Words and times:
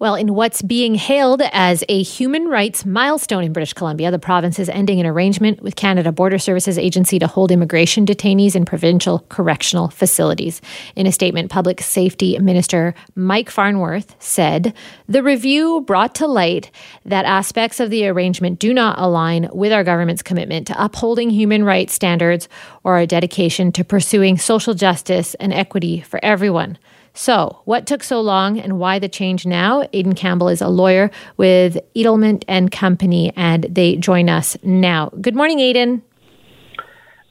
Well, 0.00 0.14
in 0.14 0.34
what's 0.34 0.62
being 0.62 0.94
hailed 0.94 1.42
as 1.52 1.84
a 1.86 2.02
human 2.02 2.48
rights 2.48 2.86
milestone 2.86 3.44
in 3.44 3.52
British 3.52 3.74
Columbia, 3.74 4.10
the 4.10 4.18
province 4.18 4.58
is 4.58 4.70
ending 4.70 4.98
an 4.98 5.04
arrangement 5.04 5.60
with 5.60 5.76
Canada 5.76 6.10
Border 6.10 6.38
Services 6.38 6.78
Agency 6.78 7.18
to 7.18 7.26
hold 7.26 7.50
immigration 7.52 8.06
detainees 8.06 8.56
in 8.56 8.64
provincial 8.64 9.26
correctional 9.28 9.88
facilities. 9.88 10.62
In 10.96 11.06
a 11.06 11.12
statement, 11.12 11.50
Public 11.50 11.82
Safety 11.82 12.38
Minister 12.38 12.94
Mike 13.14 13.50
Farnworth 13.50 14.16
said 14.18 14.72
the 15.06 15.22
review 15.22 15.82
brought 15.82 16.14
to 16.14 16.26
light 16.26 16.70
that 17.04 17.26
aspects 17.26 17.78
of 17.78 17.90
the 17.90 18.08
arrangement 18.08 18.58
do 18.58 18.72
not 18.72 18.98
align 18.98 19.50
with 19.52 19.70
our 19.70 19.84
government's 19.84 20.22
commitment 20.22 20.66
to 20.68 20.82
upholding 20.82 21.28
human 21.28 21.62
rights 21.62 21.92
standards 21.92 22.48
or 22.84 22.94
our 22.94 23.04
dedication 23.04 23.70
to 23.72 23.84
pursuing 23.84 24.38
social 24.38 24.72
justice 24.72 25.34
and 25.34 25.52
equity 25.52 26.00
for 26.00 26.18
everyone. 26.22 26.78
So, 27.14 27.60
what 27.64 27.86
took 27.86 28.02
so 28.02 28.20
long 28.20 28.58
and 28.58 28.78
why 28.78 28.98
the 28.98 29.08
change 29.08 29.44
now? 29.44 29.88
Aidan 29.92 30.14
Campbell 30.14 30.48
is 30.48 30.60
a 30.60 30.68
lawyer 30.68 31.10
with 31.36 31.78
Edelmann 31.96 32.42
and 32.46 32.70
Company, 32.70 33.32
and 33.36 33.64
they 33.64 33.96
join 33.96 34.28
us 34.28 34.56
now. 34.62 35.10
Good 35.20 35.34
morning, 35.34 35.58
Aidan. 35.58 36.02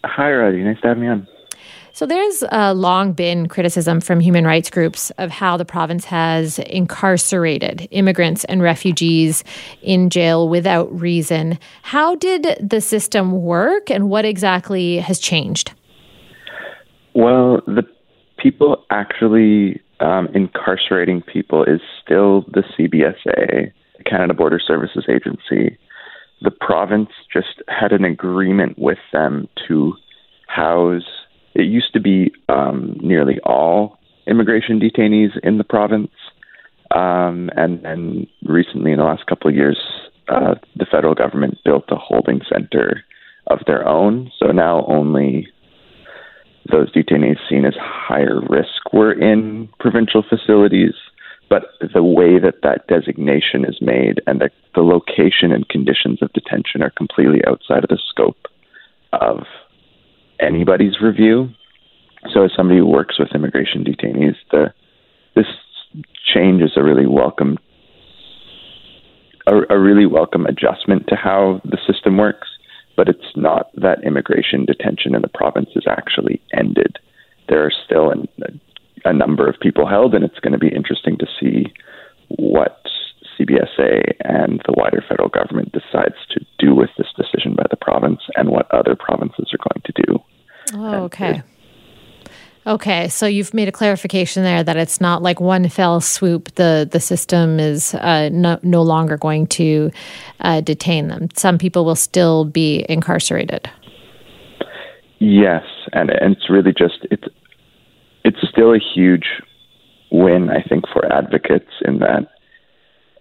Hi, 0.04 0.32
Roddy. 0.32 0.64
Nice 0.64 0.80
to 0.82 0.90
have 0.90 0.98
me 0.98 1.08
on. 1.08 1.28
So, 1.94 2.06
there's 2.06 2.44
uh, 2.52 2.74
long 2.74 3.14
been 3.14 3.48
criticism 3.48 4.02
from 4.02 4.20
human 4.20 4.46
rights 4.46 4.70
groups 4.70 5.12
of 5.12 5.32
how 5.32 5.56
the 5.56 5.66
province 5.66 6.06
has 6.06 6.60
incarcerated 6.60 7.88
immigrants 7.92 8.44
and 8.46 8.62
refugees 8.62 9.46
in 9.82 10.10
jail 10.10 10.50
without 10.50 10.88
reason. 10.98 11.58
How 11.84 12.16
did 12.16 12.58
the 12.62 12.82
system 12.82 13.44
work, 13.44 13.90
and 13.90 14.10
what 14.10 14.26
exactly 14.26 14.98
has 14.98 15.20
changed? 15.20 15.74
Well, 17.16 17.62
the 17.66 17.84
people 18.42 18.84
actually 18.90 19.82
um, 20.00 20.30
incarcerating 20.34 21.22
people 21.22 21.64
is 21.64 21.82
still 22.04 22.42
the 22.54 22.64
CBSA, 22.78 23.72
the 23.98 24.04
Canada 24.06 24.34
Border 24.34 24.60
Services 24.66 25.06
Agency. 25.10 25.78
The 26.42 26.52
province 26.52 27.10
just 27.32 27.62
had 27.68 27.92
an 27.92 28.06
agreement 28.06 28.80
with 28.80 29.00
them 29.12 29.48
to 29.68 29.94
house. 30.48 31.04
It 31.54 31.64
used 31.64 31.94
to 31.94 32.00
be 32.00 32.32
um, 32.48 32.98
nearly 33.02 33.40
all 33.42 34.00
immigration 34.26 34.80
detainees 34.80 35.38
in 35.44 35.58
the 35.58 35.64
province, 35.64 36.12
um, 36.96 37.50
and 37.56 37.84
then 37.84 38.28
recently, 38.44 38.92
in 38.92 39.00
the 39.00 39.04
last 39.04 39.26
couple 39.26 39.50
of 39.50 39.56
years, 39.56 39.78
uh, 40.30 40.56
the 40.76 40.86
federal 40.86 41.16
government 41.16 41.58
built 41.66 41.86
a 41.90 41.96
holding 41.96 42.42
center 42.52 43.04
of 43.48 43.60
their 43.66 43.88
own. 43.88 44.32
So 44.40 44.52
now 44.52 44.86
only 44.88 45.48
those 46.72 46.92
detainees 46.92 47.38
seen 47.50 47.66
as 47.66 47.76
higher 47.80 48.42
risk 48.50 48.94
were 48.94 49.12
in 49.12 49.70
provincial 49.80 50.24
facilities. 50.28 50.94
But 51.50 51.64
the 51.94 52.04
way 52.04 52.38
that 52.40 52.62
that 52.62 52.88
designation 52.88 53.66
is 53.66 53.80
made 53.82 54.22
and 54.28 54.40
the, 54.40 54.52
the 54.76 54.82
location 54.82 55.52
and 55.52 55.68
conditions 55.68 56.22
of 56.22 56.32
detention 56.34 56.84
are 56.84 56.92
completely 56.92 57.42
outside 57.48 57.84
of 57.84 57.90
the 57.90 58.00
scope 58.10 58.48
of 59.14 59.46
anybody's 60.40 61.02
review. 61.02 61.50
So, 62.34 62.44
as 62.44 62.52
somebody 62.56 62.80
who 62.80 62.86
works 62.86 63.18
with 63.18 63.30
immigration 63.34 63.84
detainees, 63.84 64.36
the 64.52 64.74
this 65.36 65.48
change 66.34 66.62
is 66.62 66.74
a 66.76 66.84
really 66.84 67.08
welcome 67.08 67.58
a, 69.48 69.74
a 69.74 69.80
really 69.80 70.06
welcome 70.06 70.46
adjustment 70.46 71.08
to 71.08 71.16
how 71.16 71.62
the 71.64 71.78
system 71.88 72.18
works 72.18 72.49
but 73.00 73.08
it's 73.08 73.32
not 73.34 73.72
that 73.76 74.04
immigration 74.04 74.66
detention 74.66 75.16
in 75.16 75.22
the 75.22 75.30
province 75.30 75.70
is 75.74 75.86
actually 75.88 76.42
ended. 76.54 77.00
There 77.48 77.66
are 77.66 77.72
still 77.72 78.12
an, 78.12 78.28
a, 78.44 79.10
a 79.12 79.14
number 79.14 79.48
of 79.48 79.58
people 79.62 79.88
held, 79.88 80.14
and 80.14 80.26
it's 80.26 80.40
going 80.40 80.52
to 80.52 80.60
be 80.60 80.68
interesting 80.68 81.18
to 81.20 81.26
see 81.40 81.72
what 82.28 82.82
CBSA 83.40 84.16
and 84.26 84.62
the 84.68 84.74
wider 84.76 85.02
federal 85.08 85.30
government 85.30 85.72
decides 85.72 86.18
to 86.32 86.46
do 86.58 86.76
with 86.76 86.90
this 86.98 87.08
decision 87.16 87.56
by 87.56 87.64
the 87.70 87.78
province 87.78 88.20
and 88.36 88.50
what 88.50 88.70
other 88.74 88.98
provinces 88.98 89.50
are 89.54 89.64
going 89.72 89.82
to 89.86 89.94
do. 90.06 90.20
Oh, 90.74 91.04
okay. 91.06 91.42
Okay, 92.70 93.08
so 93.08 93.26
you've 93.26 93.52
made 93.52 93.68
a 93.68 93.72
clarification 93.72 94.44
there 94.44 94.64
that 94.64 94.78
it's 94.78 95.02
not 95.02 95.24
like 95.24 95.40
one 95.40 95.68
fell 95.70 96.00
swoop. 96.00 96.54
The 96.54 96.88
the 96.90 97.00
system 97.00 97.60
is 97.60 97.96
uh, 97.96 98.30
no, 98.32 98.60
no 98.62 98.84
longer 98.84 99.18
going 99.18 99.48
to 99.48 99.90
uh, 100.42 100.62
detain 100.62 101.08
them. 101.08 101.30
Some 101.34 101.58
people 101.58 101.84
will 101.84 101.96
still 101.96 102.46
be 102.46 102.86
incarcerated. 102.88 103.68
Yes, 105.18 105.64
and, 105.94 106.12
and 106.12 106.36
it's 106.36 106.48
really 106.48 106.72
just 106.72 107.08
it's 107.10 107.28
it's 108.24 108.38
still 108.48 108.76
a 108.76 108.80
huge 108.80 109.26
win, 110.12 110.52
I 110.52 110.62
think, 110.62 110.84
for 110.94 111.12
advocates 111.12 111.72
in 111.84 111.98
that 112.00 112.28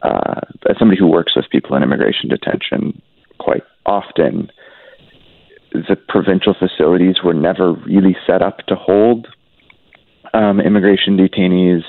uh, 0.03 0.41
as 0.69 0.77
somebody 0.79 1.01
who 1.01 1.07
works 1.07 1.35
with 1.35 1.47
people 1.49 1.75
in 1.75 1.83
immigration 1.83 2.29
detention 2.29 3.01
quite 3.39 3.63
often, 3.87 4.51
the 5.73 5.97
provincial 6.07 6.53
facilities 6.53 7.23
were 7.25 7.33
never 7.33 7.73
really 7.73 8.15
set 8.27 8.43
up 8.43 8.59
to 8.67 8.75
hold 8.75 9.27
um, 10.35 10.61
immigration 10.61 11.17
detainees. 11.17 11.83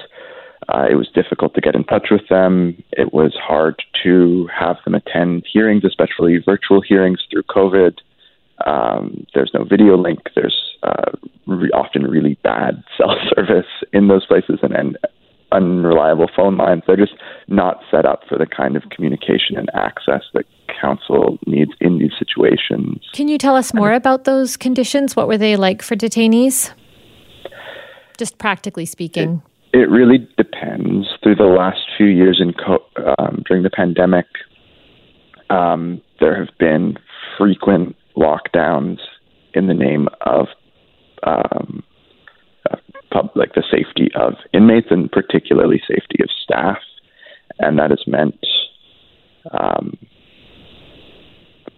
Uh, 0.68 0.86
it 0.90 0.96
was 0.96 1.10
difficult 1.16 1.56
to 1.56 1.62
get 1.62 1.76
in 1.76 1.84
touch 1.84 2.08
with 2.12 2.28
them. 2.30 2.82
It 2.92 3.14
was 3.14 3.36
hard 3.42 3.82
to 4.04 4.48
have 4.58 4.78
them 4.86 4.94
attend 4.94 5.46
hearings, 5.52 5.84
especially 5.84 6.38
virtual 6.38 6.82
hearings 6.82 7.20
through 7.32 7.44
COVID. 7.44 7.98
Um, 8.68 9.26
there's 9.34 9.52
no 9.54 9.64
video 9.64 9.98
link. 9.98 10.20
There's 10.36 10.76
uh, 10.84 11.12
re- 11.48 11.72
often 11.72 12.04
really 12.04 12.38
bad 12.44 12.84
cell 12.98 13.16
service 13.36 13.66
in 13.94 14.10
those 14.10 14.26
places 14.26 14.60
and, 14.62 14.74
and 14.74 14.98
unreliable 15.52 16.30
phone 16.36 16.58
lines. 16.58 16.84
They're 16.86 16.96
just 16.96 17.16
not 17.48 17.82
set 17.90 18.06
up 18.06 18.22
for 18.28 18.38
the 18.38 18.46
kind 18.46 18.76
of 18.76 18.84
communication 18.92 19.58
and 19.58 19.70
access 19.74 20.24
that 20.34 20.46
counsel 20.80 21.40
needs 21.48 21.72
in 21.82 21.98
these 21.98 22.12
situations. 22.20 23.00
Can 23.14 23.28
you 23.28 23.38
tell 23.38 23.56
us 23.56 23.74
more 23.74 23.94
about 23.94 24.26
those 24.26 24.56
conditions? 24.56 25.16
What 25.16 25.28
were 25.28 25.38
they 25.38 25.56
like 25.56 25.82
for 25.82 25.96
detainees? 25.96 26.72
Just 28.20 28.38
practically 28.38 28.86
speaking. 28.86 29.42
It, 29.72 29.80
it 29.84 29.90
really 29.90 30.28
depends. 30.38 31.08
Through 31.24 31.36
the 31.36 31.46
last 31.46 31.80
few 31.98 32.08
years 32.08 32.42
in 32.42 32.52
co- 32.54 32.84
um, 33.18 33.44
during 33.48 33.64
the 33.64 33.70
pandemic, 33.70 34.26
um, 35.50 36.02
there 36.20 36.38
have 36.38 36.56
been 36.60 36.98
frequent 37.38 37.96
lockdowns 38.18 38.98
in 39.54 39.68
the 39.68 39.74
name 39.74 40.10
of 40.26 40.48
um, 41.24 41.82
uh, 42.70 42.76
pub, 43.10 43.32
like 43.36 43.54
the 43.54 43.64
safety 43.72 44.10
of 44.16 44.34
inmates 44.54 44.88
and 44.92 45.10
particularly 45.10 45.82
safety 45.88 46.22
of 46.22 46.30
staff, 46.44 46.80
and 47.60 47.80
that 47.80 47.90
has 47.90 48.04
meant 48.06 48.46
um, 49.52 49.98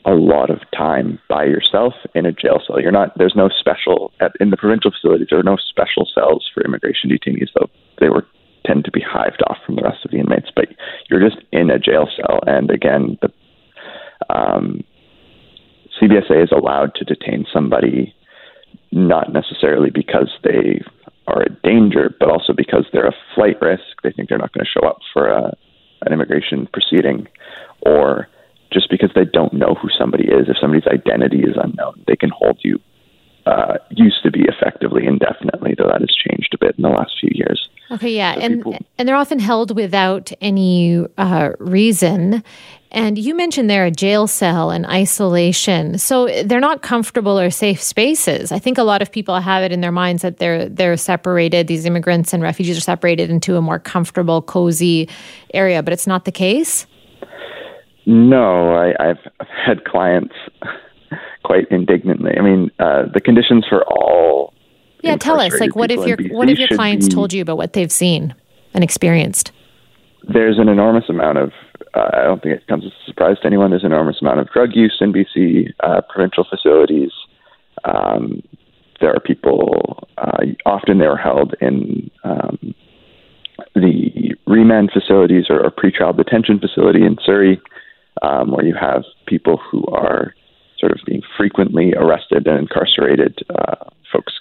a 0.05 0.11
lot 0.11 0.49
of 0.49 0.59
time 0.75 1.19
by 1.29 1.45
yourself 1.45 1.93
in 2.15 2.25
a 2.25 2.31
jail 2.31 2.61
cell. 2.65 2.81
You're 2.81 2.91
not. 2.91 3.17
There's 3.17 3.35
no 3.35 3.49
special 3.49 4.11
at, 4.19 4.31
in 4.39 4.49
the 4.49 4.57
provincial 4.57 4.91
facilities. 4.91 5.27
There 5.29 5.39
are 5.39 5.43
no 5.43 5.57
special 5.57 6.07
cells 6.13 6.49
for 6.53 6.63
immigration 6.63 7.09
detainees, 7.09 7.49
though 7.55 7.69
they 7.99 8.09
were 8.09 8.25
tend 8.65 8.85
to 8.85 8.91
be 8.91 9.01
hived 9.01 9.41
off 9.47 9.57
from 9.65 9.75
the 9.75 9.81
rest 9.81 10.05
of 10.05 10.11
the 10.11 10.19
inmates. 10.19 10.49
But 10.55 10.69
you're 11.09 11.19
just 11.19 11.41
in 11.51 11.69
a 11.69 11.79
jail 11.79 12.07
cell, 12.15 12.39
and 12.45 12.69
again, 12.69 13.17
the 13.21 13.29
um, 14.33 14.83
CBSA 15.99 16.43
is 16.43 16.51
allowed 16.51 16.95
to 16.95 17.05
detain 17.05 17.45
somebody 17.51 18.13
not 18.91 19.31
necessarily 19.33 19.89
because 19.89 20.31
they 20.43 20.81
are 21.27 21.43
a 21.43 21.49
danger, 21.63 22.13
but 22.19 22.29
also 22.29 22.53
because 22.53 22.85
they're 22.91 23.07
a 23.07 23.15
flight 23.35 23.61
risk. 23.61 23.83
They 24.03 24.11
think 24.11 24.29
they're 24.29 24.37
not 24.37 24.53
going 24.53 24.65
to 24.65 24.79
show 24.79 24.87
up 24.87 24.99
for 25.13 25.27
a, 25.27 25.55
an 26.01 26.13
immigration 26.13 26.67
proceeding, 26.73 27.27
or 27.81 28.27
just 28.71 28.89
because 28.89 29.11
they 29.15 29.25
don't 29.25 29.53
know 29.53 29.75
who 29.81 29.89
somebody 29.97 30.25
is. 30.25 30.47
If 30.47 30.57
somebody's 30.59 30.87
identity 30.87 31.41
is 31.41 31.55
unknown, 31.61 32.03
they 32.07 32.15
can 32.15 32.29
hold 32.29 32.59
you. 32.63 32.79
Uh, 33.45 33.77
used 33.89 34.21
to 34.23 34.29
be 34.29 34.41
effectively 34.41 35.05
indefinitely, 35.07 35.73
though 35.75 35.87
that 35.87 35.99
has 35.99 36.15
changed 36.15 36.53
a 36.53 36.57
bit 36.59 36.75
in 36.77 36.83
the 36.83 36.89
last 36.89 37.13
few 37.19 37.31
years. 37.33 37.69
Okay, 37.89 38.15
yeah, 38.15 38.35
so 38.35 38.39
and 38.39 38.55
people, 38.57 38.77
and 38.99 39.09
they're 39.09 39.15
often 39.15 39.39
held 39.39 39.75
without 39.75 40.31
any 40.41 41.03
uh, 41.17 41.49
reason. 41.59 42.43
And 42.91 43.17
you 43.17 43.33
mentioned 43.33 43.69
they're 43.69 43.85
a 43.85 43.91
jail 43.91 44.27
cell 44.27 44.69
and 44.69 44.85
isolation, 44.85 45.97
so 45.97 46.27
they're 46.43 46.59
not 46.59 46.83
comfortable 46.83 47.39
or 47.39 47.49
safe 47.49 47.81
spaces. 47.81 48.51
I 48.51 48.59
think 48.59 48.77
a 48.77 48.83
lot 48.83 49.01
of 49.01 49.11
people 49.11 49.39
have 49.39 49.63
it 49.63 49.71
in 49.71 49.81
their 49.81 49.91
minds 49.91 50.21
that 50.21 50.37
they're 50.37 50.69
they're 50.69 50.95
separated. 50.95 51.67
These 51.67 51.85
immigrants 51.85 52.33
and 52.33 52.43
refugees 52.43 52.77
are 52.77 52.81
separated 52.81 53.31
into 53.31 53.55
a 53.55 53.61
more 53.61 53.79
comfortable, 53.79 54.41
cozy 54.41 55.09
area, 55.53 55.81
but 55.81 55.93
it's 55.93 56.05
not 56.05 56.25
the 56.25 56.31
case. 56.31 56.85
No, 58.05 58.73
I, 58.73 58.93
I've 58.99 59.19
had 59.39 59.85
clients 59.85 60.33
quite 61.43 61.69
indignantly. 61.69 62.31
I 62.37 62.41
mean, 62.41 62.71
uh, 62.79 63.03
the 63.13 63.21
conditions 63.21 63.65
for 63.67 63.83
all. 63.83 64.53
Yeah, 65.01 65.17
tell 65.17 65.39
us. 65.39 65.59
Like, 65.59 65.75
what 65.75 65.91
if 65.91 66.05
your 66.05 66.17
what 66.31 66.49
if 66.49 66.59
your 66.59 66.67
clients 66.69 67.07
be, 67.07 67.13
told 67.13 67.33
you 67.33 67.41
about 67.41 67.57
what 67.57 67.73
they've 67.73 67.91
seen 67.91 68.35
and 68.73 68.83
experienced? 68.83 69.51
There's 70.27 70.59
an 70.59 70.69
enormous 70.69 71.05
amount 71.09 71.39
of. 71.39 71.51
Uh, 71.93 72.09
I 72.13 72.23
don't 72.23 72.41
think 72.41 72.55
it 72.55 72.67
comes 72.67 72.85
as 72.85 72.91
a 72.91 73.05
surprise 73.05 73.37
to 73.41 73.47
anyone. 73.47 73.71
There's 73.71 73.83
an 73.83 73.91
enormous 73.91 74.21
amount 74.21 74.39
of 74.39 74.49
drug 74.51 74.69
use 74.75 74.97
in 75.01 75.11
BC 75.11 75.73
uh, 75.81 76.01
provincial 76.07 76.45
facilities. 76.49 77.11
Um, 77.83 78.43
there 78.99 79.13
are 79.13 79.19
people. 79.19 80.07
Uh, 80.17 80.45
often 80.65 80.99
they 80.99 81.05
are 81.05 81.17
held 81.17 81.55
in 81.61 82.11
um, 82.23 82.75
the 83.75 84.35
remand 84.45 84.91
facilities 84.93 85.45
or, 85.49 85.59
or 85.65 85.71
pretrial 85.71 86.15
detention 86.15 86.59
facility 86.59 87.03
in 87.03 87.17
Surrey, 87.25 87.59
um, 88.21 88.51
where 88.51 88.65
you 88.65 88.75
have 88.79 89.03
people 89.27 89.57
who 89.57 89.85
are 89.87 90.33
sort 90.79 90.91
of 90.91 90.99
being 91.05 91.21
frequently 91.37 91.93
arrested 91.93 92.47
and 92.47 92.59
incarcerated, 92.59 93.39
uh, 93.49 93.85
folks 94.11 94.33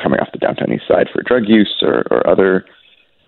coming 0.00 0.20
off 0.20 0.28
the 0.32 0.38
downtown 0.38 0.72
east 0.72 0.84
side 0.88 1.08
for 1.12 1.22
drug 1.22 1.44
use 1.46 1.82
or, 1.82 2.04
or 2.10 2.26
other 2.28 2.64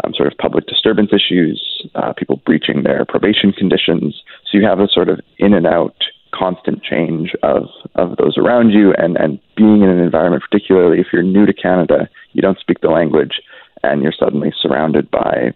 um, 0.05 0.13
sort 0.15 0.31
of 0.31 0.39
public 0.39 0.67
disturbance 0.67 1.11
issues, 1.13 1.89
uh, 1.95 2.13
people 2.13 2.41
breaching 2.45 2.83
their 2.83 3.05
probation 3.05 3.53
conditions. 3.53 4.23
So 4.51 4.59
you 4.59 4.67
have 4.67 4.81
a 4.81 4.89
sort 4.89 5.09
of 5.09 5.21
in 5.39 5.55
and 5.55 5.67
out 5.67 5.97
constant 6.35 6.83
change 6.83 7.33
of, 7.43 7.65
of 7.95 8.17
those 8.17 8.37
around 8.37 8.71
you 8.71 8.93
and, 8.99 9.17
and 9.17 9.41
being 9.57 9.83
in 9.83 9.89
an 9.89 10.01
environment, 10.01 10.43
particularly 10.49 11.01
if 11.01 11.07
you're 11.13 11.23
new 11.23 11.47
to 11.47 11.53
Canada, 11.53 12.09
you 12.33 12.43
don't 12.43 12.59
speak 12.59 12.81
the 12.81 12.89
language, 12.89 13.41
and 13.83 14.03
you're 14.03 14.13
suddenly 14.13 14.53
surrounded 14.61 15.11
by 15.11 15.55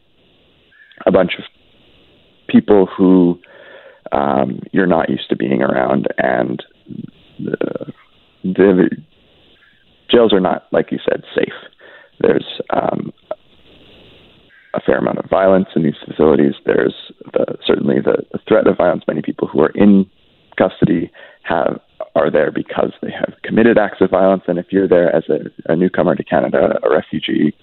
a 1.07 1.13
bunch 1.13 1.33
of 1.39 1.45
people 2.49 2.87
who 2.87 3.39
um, 4.13 4.61
you're 4.73 4.87
not 4.87 5.09
used 5.09 5.29
to 5.31 5.37
being 5.37 5.63
around, 5.63 6.09
and 6.19 6.63
the, 7.39 7.93
the 8.43 8.91
jails 10.11 10.33
are 10.33 10.41
not, 10.41 10.67
like 10.73 10.91
you 10.91 10.99
said, 11.09 11.23
safe. 11.35 11.55
There's 12.21 12.61
um, 12.71 13.13
a 14.75 14.81
fair 14.81 14.99
amount 14.99 15.19
of 15.19 15.31
violence 15.31 15.69
in 15.75 15.83
these 15.83 15.95
facilities. 16.07 16.55
There's 16.65 16.95
the, 17.33 17.57
certainly 17.67 17.97
the, 18.01 18.25
the 18.33 18.39
threat 18.47 18.67
of 18.67 18.77
violence. 18.77 19.05
Many 19.07 19.23
people 19.23 19.49
who 19.49 19.61
are 19.61 19.73
in 19.75 20.09
custody 20.59 21.11
have 21.43 21.81
are 22.15 22.31
there 22.31 22.51
because 22.51 22.93
they 23.03 23.11
have 23.11 23.35
committed 23.43 23.79
acts 23.79 24.01
of 24.01 24.11
violence. 24.11 24.43
And 24.49 24.59
if 24.59 24.67
you're 24.71 24.89
there 24.89 25.15
as 25.15 25.25
a, 25.29 25.73
a 25.73 25.77
newcomer 25.77 26.15
to 26.15 26.25
Canada, 26.25 26.79
a 26.83 26.91
refugee, 26.91 27.55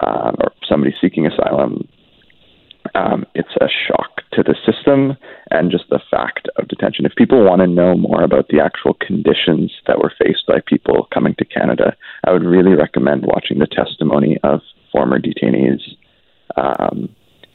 um, 0.00 0.36
or 0.40 0.52
somebody 0.68 0.94
seeking 1.00 1.26
asylum, 1.26 1.86
um, 2.94 3.26
it's 3.34 3.54
a 3.60 3.66
shock 3.86 4.09
to 4.32 4.42
the 4.42 4.54
system 4.64 5.16
and 5.50 5.70
just 5.70 5.84
the 5.90 6.00
fact 6.10 6.48
of 6.56 6.68
detention. 6.68 7.04
If 7.04 7.14
people 7.16 7.44
want 7.44 7.60
to 7.60 7.66
know 7.66 7.96
more 7.96 8.22
about 8.22 8.48
the 8.48 8.60
actual 8.60 8.94
conditions 8.94 9.72
that 9.86 9.98
were 9.98 10.12
faced 10.22 10.46
by 10.46 10.60
people 10.66 11.08
coming 11.12 11.34
to 11.38 11.44
Canada, 11.44 11.96
I 12.24 12.32
would 12.32 12.44
really 12.44 12.74
recommend 12.74 13.24
watching 13.26 13.58
the 13.58 13.66
testimony 13.66 14.38
of 14.44 14.60
former 14.92 15.18
detainees 15.18 15.80
um, 16.56 17.08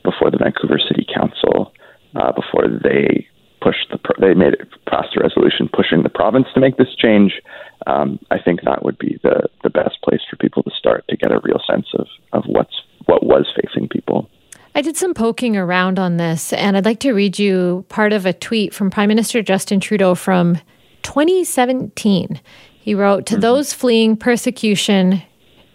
before 0.03 0.31
the 0.31 0.37
Vancouver 0.37 0.79
City 0.79 1.05
Council, 1.13 1.73
uh, 2.15 2.31
before 2.31 2.67
they 2.67 3.27
pushed 3.61 3.89
the 3.91 3.97
pro- 3.97 4.19
they 4.21 4.33
made 4.35 4.53
it 4.53 4.67
passed 4.87 5.15
a 5.17 5.19
resolution 5.19 5.67
pushing 5.71 6.03
the 6.03 6.09
province 6.09 6.45
to 6.53 6.59
make 6.59 6.77
this 6.77 6.93
change. 6.95 7.41
Um, 7.87 8.19
I 8.29 8.37
think 8.39 8.61
that 8.61 8.85
would 8.85 8.97
be 8.99 9.19
the 9.23 9.49
the 9.63 9.69
best 9.69 10.01
place 10.03 10.21
for 10.29 10.37
people 10.37 10.61
to 10.63 10.71
start 10.77 11.03
to 11.09 11.17
get 11.17 11.31
a 11.31 11.39
real 11.43 11.59
sense 11.67 11.87
of 11.97 12.07
of 12.33 12.43
what's 12.45 12.75
what 13.07 13.25
was 13.25 13.47
facing 13.59 13.89
people. 13.89 14.29
I 14.77 14.81
did 14.81 14.97
some 14.97 15.13
poking 15.13 15.55
around 15.55 15.99
on 15.99 16.17
this, 16.17 16.51
and 16.51 16.75
I'd 16.75 16.83
like 16.83 16.99
to 16.99 17.13
read 17.13 17.39
you 17.39 17.85
part 17.87 18.11
of 18.11 18.25
a 18.25 18.33
tweet 18.33 18.73
from 18.73 18.91
Prime 18.91 19.07
Minister 19.07 19.41
Justin 19.41 19.79
Trudeau 19.79 20.15
from 20.15 20.57
2017. 21.03 22.41
He 22.81 22.93
wrote, 22.93 23.25
To 23.27 23.35
mm-hmm. 23.35 23.41
those 23.41 23.71
fleeing 23.71 24.17
persecution, 24.17 25.23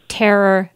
terror, 0.08 0.70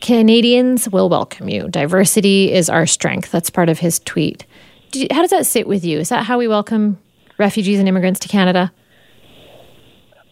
Canadians 0.00 0.88
will 0.88 1.10
welcome 1.10 1.50
you. 1.50 1.68
Diversity 1.68 2.50
is 2.50 2.70
our 2.70 2.86
strength. 2.86 3.30
That's 3.30 3.50
part 3.50 3.68
of 3.68 3.78
his 3.78 3.98
tweet. 3.98 4.46
You, 4.94 5.08
how 5.10 5.20
does 5.20 5.30
that 5.30 5.44
sit 5.44 5.68
with 5.68 5.84
you? 5.84 5.98
Is 5.98 6.08
that 6.08 6.24
how 6.24 6.38
we 6.38 6.48
welcome 6.48 6.98
refugees 7.38 7.78
and 7.78 7.86
immigrants 7.86 8.20
to 8.20 8.28
Canada? 8.28 8.72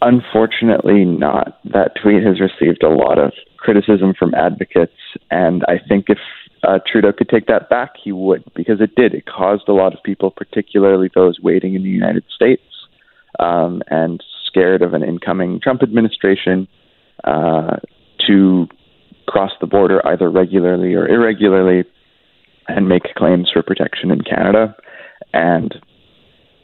Unfortunately, 0.00 1.04
not. 1.04 1.58
That 1.66 1.92
tweet 2.02 2.22
has 2.22 2.40
received 2.40 2.82
a 2.82 2.88
lot 2.88 3.18
of 3.18 3.32
criticism 3.58 4.14
from 4.18 4.32
advocates, 4.34 4.96
and 5.30 5.62
I 5.68 5.78
think 5.86 6.06
if 6.08 6.18
uh, 6.62 6.78
Trudeau 6.86 7.12
could 7.12 7.28
take 7.28 7.46
that 7.46 7.68
back, 7.68 7.92
he 8.02 8.12
would, 8.12 8.44
because 8.54 8.80
it 8.80 8.94
did. 8.94 9.14
It 9.14 9.26
caused 9.26 9.68
a 9.68 9.72
lot 9.72 9.94
of 9.94 10.02
people, 10.02 10.30
particularly 10.30 11.10
those 11.14 11.38
waiting 11.40 11.74
in 11.74 11.82
the 11.82 11.88
United 11.88 12.24
States 12.34 12.62
um, 13.38 13.82
and 13.88 14.22
scared 14.46 14.82
of 14.82 14.94
an 14.94 15.02
incoming 15.02 15.60
Trump 15.60 15.82
administration, 15.82 16.66
uh, 17.24 17.76
to 18.26 18.66
cross 19.26 19.52
the 19.60 19.66
border 19.66 20.06
either 20.06 20.30
regularly 20.30 20.94
or 20.94 21.06
irregularly 21.06 21.84
and 22.66 22.88
make 22.88 23.14
claims 23.14 23.50
for 23.52 23.62
protection 23.62 24.10
in 24.10 24.20
Canada. 24.22 24.74
And 25.32 25.74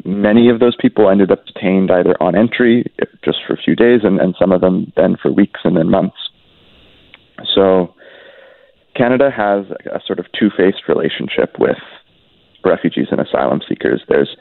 many 0.04 0.48
of 0.48 0.60
those 0.60 0.76
people 0.78 1.08
ended 1.08 1.30
up 1.30 1.46
detained 1.46 1.90
either 1.90 2.20
on 2.22 2.34
entry, 2.34 2.90
just 3.24 3.38
for 3.46 3.54
a 3.54 3.56
few 3.56 3.76
days, 3.76 4.00
and, 4.02 4.20
and 4.20 4.34
some 4.38 4.52
of 4.52 4.60
them 4.60 4.92
then 4.96 5.16
for 5.20 5.30
weeks 5.30 5.60
and 5.64 5.76
then 5.76 5.90
months. 5.90 6.16
So 7.54 7.93
Canada 8.96 9.30
has 9.30 9.66
a 9.86 10.00
sort 10.06 10.18
of 10.18 10.26
two 10.38 10.50
faced 10.56 10.88
relationship 10.88 11.56
with 11.58 11.78
refugees 12.64 13.08
and 13.10 13.20
asylum 13.20 13.60
seekers. 13.68 14.02
There's 14.08 14.36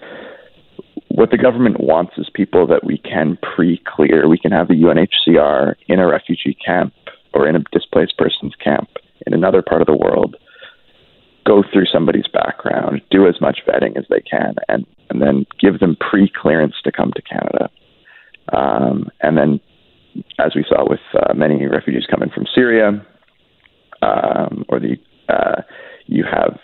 what 1.10 1.32
the 1.32 1.38
government 1.38 1.80
wants 1.80 2.14
is 2.18 2.30
people 2.34 2.66
that 2.68 2.84
we 2.84 2.98
can 2.98 3.38
pre 3.42 3.82
clear. 3.86 4.28
We 4.28 4.38
can 4.38 4.52
have 4.52 4.68
the 4.68 4.76
UNHCR 4.76 5.76
in 5.88 6.00
a 6.00 6.08
refugee 6.08 6.58
camp 6.66 6.94
or 7.34 7.48
in 7.48 7.56
a 7.56 7.64
displaced 7.72 8.18
persons 8.18 8.54
camp 8.64 8.90
in 9.26 9.34
another 9.34 9.62
part 9.62 9.82
of 9.82 9.88
the 9.88 9.96
world 9.96 10.36
go 11.46 11.64
through 11.72 11.86
somebody's 11.86 12.28
background, 12.32 13.02
do 13.12 13.28
as 13.28 13.40
much 13.42 13.60
vetting 13.68 13.98
as 13.98 14.06
they 14.10 14.22
can, 14.22 14.56
and, 14.70 14.86
and 15.10 15.22
then 15.22 15.46
give 15.60 15.80
them 15.80 15.98
pre 16.00 16.32
clearance 16.42 16.76
to 16.84 16.92
come 16.92 17.12
to 17.16 17.22
Canada. 17.22 17.70
Um, 18.52 19.10
and 19.22 19.38
then, 19.38 19.60
as 20.40 20.54
we 20.56 20.66
saw 20.68 20.88
with 20.88 21.00
uh, 21.14 21.34
many 21.34 21.66
refugees 21.66 22.06
coming 22.10 22.30
from 22.30 22.46
Syria, 22.54 23.06
um, 24.04 24.66
or 24.70 24.80
the 24.80 24.98
uh, 25.30 25.62
you 26.06 26.26
have 26.30 26.60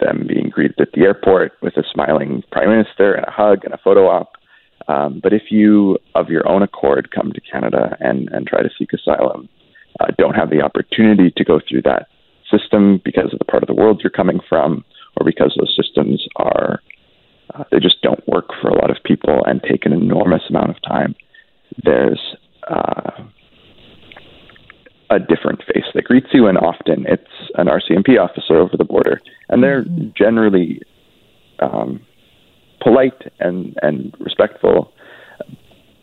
them 0.00 0.26
being 0.26 0.48
greeted 0.50 0.80
at 0.80 0.92
the 0.92 1.02
airport 1.02 1.52
with 1.62 1.76
a 1.76 1.82
smiling 1.92 2.42
prime 2.52 2.68
minister 2.68 3.12
and 3.12 3.26
a 3.26 3.30
hug 3.30 3.64
and 3.64 3.74
a 3.74 3.78
photo 3.78 4.06
op. 4.08 4.36
Um, 4.86 5.20
but 5.22 5.32
if 5.32 5.50
you, 5.50 5.98
of 6.14 6.28
your 6.28 6.46
own 6.48 6.62
accord, 6.62 7.10
come 7.10 7.32
to 7.32 7.40
Canada 7.40 7.96
and, 8.00 8.28
and 8.32 8.46
try 8.46 8.62
to 8.62 8.70
seek 8.78 8.92
asylum, 8.92 9.48
uh, 10.00 10.06
don't 10.18 10.34
have 10.34 10.50
the 10.50 10.60
opportunity 10.62 11.32
to 11.36 11.44
go 11.44 11.60
through 11.66 11.82
that 11.82 12.06
system 12.50 13.00
because 13.04 13.32
of 13.32 13.38
the 13.38 13.44
part 13.44 13.62
of 13.62 13.66
the 13.66 13.74
world 13.74 14.00
you're 14.02 14.10
coming 14.10 14.40
from, 14.48 14.84
or 15.16 15.24
because 15.24 15.54
those 15.58 15.74
systems 15.74 16.26
are 16.36 16.80
uh, 17.54 17.64
they 17.70 17.78
just 17.78 18.02
don't 18.02 18.26
work 18.28 18.48
for 18.60 18.68
a 18.68 18.74
lot 18.74 18.90
of 18.90 19.02
people 19.04 19.42
and 19.46 19.62
take 19.62 19.86
an 19.86 19.92
enormous 19.92 20.42
amount 20.48 20.70
of 20.70 20.76
time. 20.82 21.14
There's 21.84 22.20
uh, 22.68 23.22
a 25.10 25.18
different 25.18 25.62
face 25.72 25.84
that 25.94 26.04
greets 26.04 26.28
you, 26.32 26.46
and 26.46 26.58
often 26.58 27.06
it's 27.06 27.30
an 27.56 27.66
RCMP 27.66 28.18
officer 28.18 28.56
over 28.56 28.76
the 28.76 28.84
border, 28.84 29.20
and 29.48 29.62
they're 29.62 29.84
mm-hmm. 29.84 30.08
generally 30.16 30.80
um, 31.60 32.00
polite 32.80 33.32
and 33.40 33.76
and 33.82 34.14
respectful, 34.18 34.92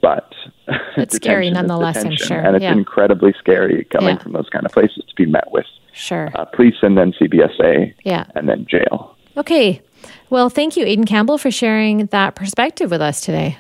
but 0.02 0.34
it's 0.98 1.16
scary 1.16 1.50
nonetheless. 1.50 2.04
I'm 2.04 2.16
sure, 2.16 2.40
and 2.40 2.56
it's 2.56 2.64
yeah. 2.64 2.74
incredibly 2.74 3.34
scary 3.38 3.86
coming 3.86 4.16
yeah. 4.16 4.24
from 4.24 4.34
those 4.34 4.50
kind 4.50 4.66
of 4.66 4.72
places 4.72 5.04
to 5.08 5.16
be 5.16 5.26
met 5.26 5.52
with 5.52 5.66
sure 5.94 6.32
uh, 6.36 6.46
police 6.46 6.76
and 6.82 6.98
then 6.98 7.14
CBSA, 7.14 7.94
yeah, 8.04 8.26
and 8.36 8.48
then 8.48 8.66
jail. 8.70 9.16
Okay, 9.38 9.82
well, 10.30 10.50
thank 10.50 10.76
you, 10.76 10.86
Aidan 10.86 11.06
Campbell, 11.06 11.38
for 11.38 11.52
sharing 11.52 12.08
that 12.08 12.36
perspective 12.36 12.92
with 12.92 13.02
us 13.02 13.22
today. 13.22 13.58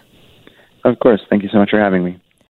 Of 0.83 0.99
course, 0.99 1.21
thank 1.29 1.43
you 1.43 1.49
so 1.49 1.59
much 1.59 1.69
for 1.69 1.79
having 1.79 2.03
me. 2.03 2.19